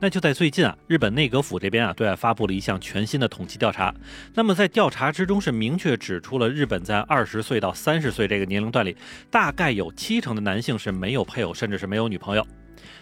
[0.00, 3.92] 那就在最近啊，日本内阁府这边啊对外发布了一项全新的统计调查。
[4.32, 8.96] 那么在调查之中是明确指出了，日本在二十岁到三十岁这个年龄段里，
[9.28, 12.46] 大概有七成的男性是没有配偶，甚至是没有女朋友。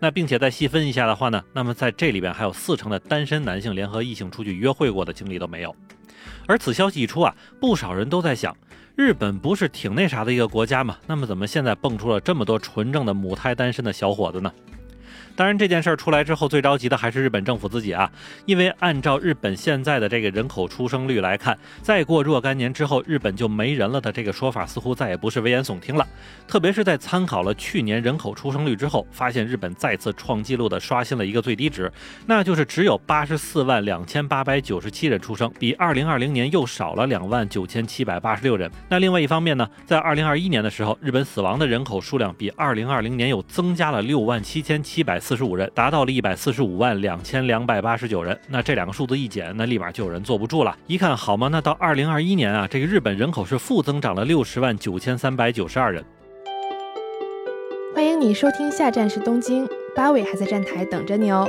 [0.00, 5.76] 那并且再细分一下的话呢，那么在这里边还有四成的单身男性连和异性出去约会过的经历都没有。
[6.46, 8.56] 而此消息一出啊，不少人都在想，
[8.96, 10.96] 日本不是挺那啥的一个国家吗？
[11.06, 14.50] 那么怎么现在蹦出了这么多纯正的母胎单身的小伙子呢？
[15.38, 18.10] 当然，这件事儿出来之后，最着急的还是日本政府自己啊，
[18.44, 26.04] 因为按照日本现在的这个人口出生率来看，再过若干年之后，日本就没人了的这个说法似乎再也不是危言耸听了。
[26.48, 31.88] 特别是在参考了去年人口出生率之后，发现日本再次创纪录的刷新了一个最低值，
[32.26, 38.68] 那就是只有八十四万两千八百九十七人出生，比二零二零年又少了两万九千七百八十六人。
[38.88, 45.20] 那另外一方面呢，在二零二一年的时候，日本死亡的人口数量比二零二零年又增加了六万七千七百。
[45.28, 50.74] 四十五人达到了一百四十五万两千两百八十九人，那这两个数字一减，那立马就有人坐不住了。
[50.86, 51.48] 一看好吗？
[51.48, 56.02] 那到二零二一年啊，这个日本人口是负增长了六十万九千三百九十二人。
[57.94, 61.46] 欢迎你收听，下站是东京，八尾还在站台等着你哦。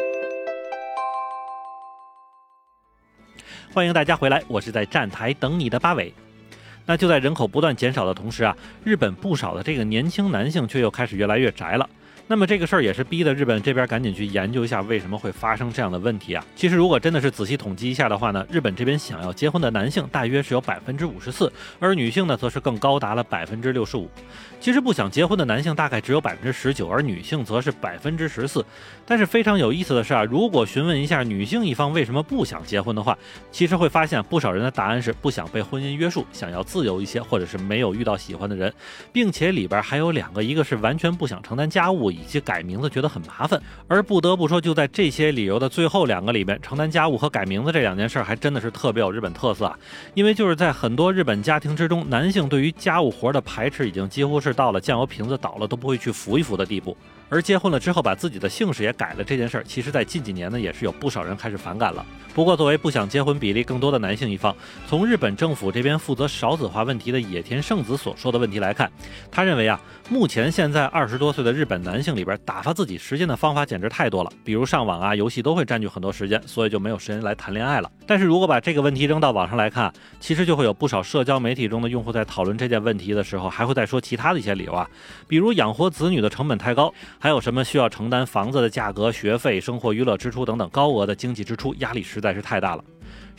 [3.74, 6.14] 欢迎大家回来，我是在站台等你的八尾。
[6.86, 11.90] 那就在人口不断减少的同时啊，日本不少的这个年轻男性却又开始越来越宅了。
[12.32, 16.46] 那么这个事儿也是逼得日本这边赶紧去研究一下为什么会发生这样的问题啊。
[16.56, 24.08] 其实如果真的是仔细统计一下的话呢，日本这边想要结婚的男性大约是有百分之五十四，而女性呢则是更高达了百分之六十五。
[24.60, 28.64] 其实不想结婚的男性大概只有百分之十九，而女性则是百分之十四。
[29.08, 33.18] 但是非常有意思的是啊，如果询问一下女性一方为什么不想结婚的话，
[33.52, 38.72] 其实会发现不少人的答案是不想被婚姻约束，想要自由一些，或者是没有遇到喜欢的人，
[39.12, 42.12] 并且里边还有两个，一个是完全不想承担家务。
[42.20, 49.80] 以及改名字觉得很麻烦，而不得不说，就在这些理由的最后两个里面，承担家务和改名字这两件事还真的是特别有日本特色啊！
[50.14, 56.96] 因为就是在很多日本家庭之中，男性对于家务活的排斥已经几乎是到了酱油瓶子倒了都不会去扶一扶的地步。
[57.30, 62.06] 而结婚了之后，把自己的姓氏也改了这件事儿，其实在近几年呢，也是有不少人开始反感了。
[62.34, 64.56] 不过，作为不想结婚比例更多的男性一方，
[64.88, 68.92] 从日本政府这边负责少子化问题的野田圣子所说的问题来看，
[69.32, 69.80] 他认为啊，
[70.10, 77.92] 目前现在二十多岁的日本男性里边，打发自己时间的方法简直太多了，比如上网啊、游戏都会占据很多时间，所以就没有时间来谈恋爱了。
[78.08, 84.88] 但是如果把这个问题扔到网上来看，其实就会有不少社交媒体中的用户在讨论这件问题的时候，还会再说其他的一些理由啊，
[85.28, 86.94] 比如养活子女的成本太高。
[87.22, 92.84] 还有什么需要承担房子的价格、学费、生活娱乐支出等等高额的经济支出，压力实在是太大了。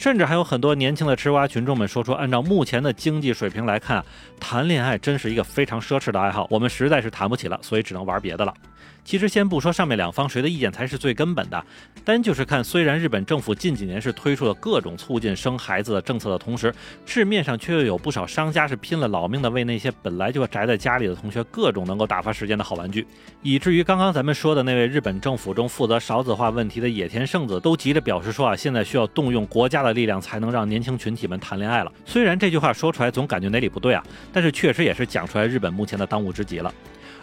[0.00, 4.03] 甚至还有很多年轻的吃瓜群众们说出，按照目前的经济水平来看，
[4.41, 8.55] 谈恋爱真是一个非常奢侈的爱好，我们实在是谈不起了，所以只能玩别的了。
[9.03, 11.62] 其实先不说上面两方谁的意见才是最根本的，
[12.03, 16.72] 单就是看，虽然日本政府近几年是推出了各种促进生孩子的政策的同时，
[17.05, 23.06] 市面上却又有不少商家是拼了老命的为那些本来就宅在家里的同学各种能够打发时间的好玩具，
[23.43, 31.93] 以至于刚刚咱们说的那位日本政府中负责少子化问题的野田圣子都急着表示说啊，现在需要动用国家的力量才能让年轻群体们谈恋爱了。
[32.05, 34.03] 虽然这句话说出来总感觉哪里不对啊，
[34.33, 36.73] 但是确实也是讲出来日本目前的当务之急了。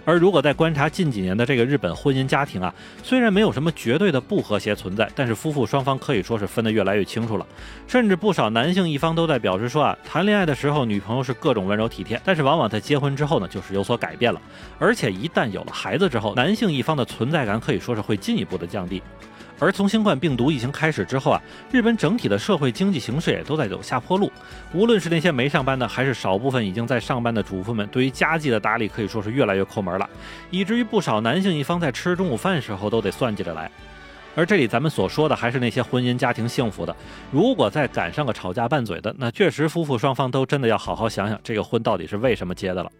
[0.06, 2.74] 而如果再观察近几年的这个日本婚姻家庭啊，
[3.04, 7.46] 虽然没有什么绝对的不和谐存在，但是夫妇双方可以说是分得越来越清楚了。
[7.88, 14.42] 甚至不少男性一方都在表示说啊，谈恋爱的时候女朋友是各种温柔体贴，但是往往在结婚之后呢，就是有所改变了。
[14.80, 19.04] 而且一旦有了孩子之后，男性一方的存在感可以说是会进一步的降低。
[19.60, 21.42] 而从新冠病毒疫情开始之后啊，
[21.72, 24.32] 日本整体的社会经济形势也都在走下坡路。
[24.74, 30.08] 无论是那些没上班的，还是少部分已经在上班的主妇们，对于家计的打理可以说是越来越抠门了，
[30.52, 33.72] 以至于不少男性一方在吃中午饭时候都得算计着来。
[34.36, 36.96] 而这里咱们所说的还是那些婚姻家庭幸福的，
[37.32, 42.92] 如果再赶上个吵架拌嘴的，那确实夫妇双方都真的要好好想想，这个婚到底是为什么结的了。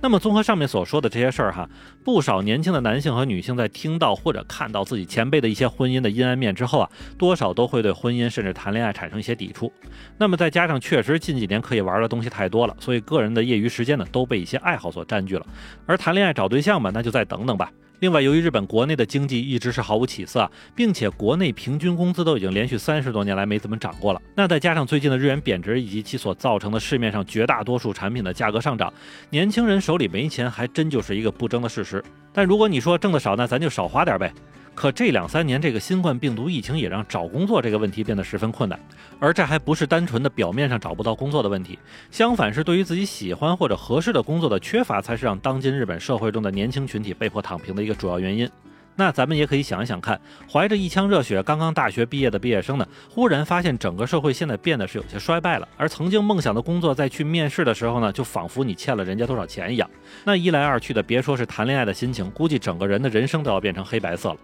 [0.00, 1.68] 那么，综合上面所说的这些事儿哈，
[2.04, 9.72] 不少年轻的男性和女性在听到或者看到自己前辈的一些婚姻的阴暗面之后啊，多少都会对婚姻甚至谈恋爱产生一些抵触。
[10.18, 15.46] 那么再加上确实近几年可以玩的东西太多了，所以个人的业余时间呢都被一些爱好所占据了。
[15.86, 17.70] 而谈恋爱找对象嘛，那就再等等吧。
[18.00, 28.92] 另外，由于日本国内的经济一直是毫无起色，并且国内平均工资都已经连续三十多年来没怎么涨过了，那再加上最近的日元贬值以及其所造成的市面上绝大多数产品的价格上涨，
[29.30, 32.02] 年轻人手里没钱还真就是一个不争的事实。
[32.32, 34.32] 但如果你说挣得少，那咱就少花点呗。
[34.74, 38.78] 可这两三年，这个新冠病毒疫情也让找工作这个问题变得十分困难，
[39.18, 41.78] 而这还不是单纯的表面上找不到工作的问题，
[42.10, 48.50] 相反是对于自己喜欢或者合适的工作的缺乏，才是让当今日本社会中的年轻群体被迫躺平的一个主要原因。
[48.96, 59.90] 那咱们也可以想一想看，怀着一腔热血刚刚大学毕业的毕业生呢，忽然发现整个社会现在变得是有些衰败了，而曾经梦想的工作在去面试的时候呢，就仿佛你欠了人家多少钱一样。
[60.24, 64.36] 那一来二去的，别说是谈恋爱的心情，估计整个人的人生都要变成黑白色了。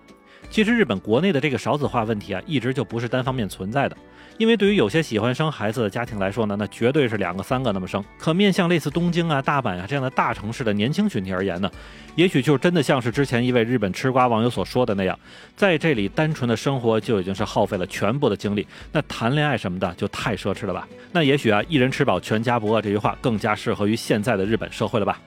[0.50, 3.97] 其实日本国内的这个少子化问题啊，一直就不是单方面存在的。
[4.37, 8.02] 因为对于有些喜欢生孩子的家庭来说呢，那绝对是两个三个那么生。
[8.19, 11.70] 可面向类似东京啊、大阪啊这样的大城市的年轻群体而言呢，
[12.17, 15.17] 也许就真的像是之前一位日本吃瓜网友所说的那样，
[15.55, 20.88] 在这里单纯的生活就已经是耗费了全部的精力，那谈恋爱什么的就太奢侈了吧？
[21.12, 25.20] 那也许啊，一人吃饱全家不饿这句话更加适合于现在的日本社会了吧？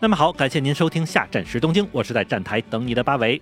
[0.00, 3.40] 那么好，感谢您收听下站时东京，我是在站台等你的八尾。